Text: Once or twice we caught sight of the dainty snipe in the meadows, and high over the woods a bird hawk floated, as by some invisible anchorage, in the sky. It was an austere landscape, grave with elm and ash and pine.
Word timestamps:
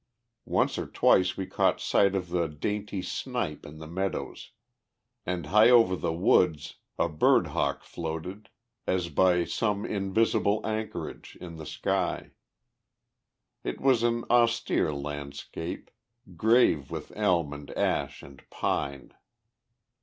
Once 0.47 0.79
or 0.79 0.87
twice 0.87 1.37
we 1.37 1.45
caught 1.45 1.79
sight 1.79 2.15
of 2.15 2.29
the 2.29 2.47
dainty 2.47 3.03
snipe 3.03 3.63
in 3.63 3.77
the 3.77 3.85
meadows, 3.85 4.49
and 5.27 5.45
high 5.45 5.69
over 5.69 5.95
the 5.95 6.11
woods 6.11 6.77
a 6.97 7.07
bird 7.07 7.45
hawk 7.53 7.83
floated, 7.83 8.49
as 8.87 9.09
by 9.09 9.45
some 9.45 9.85
invisible 9.85 10.59
anchorage, 10.65 11.37
in 11.39 11.57
the 11.57 11.67
sky. 11.67 12.31
It 13.63 13.79
was 13.79 14.01
an 14.01 14.25
austere 14.27 14.91
landscape, 14.91 15.91
grave 16.35 16.89
with 16.89 17.11
elm 17.15 17.53
and 17.53 17.69
ash 17.77 18.23
and 18.23 18.41
pine. 18.49 19.13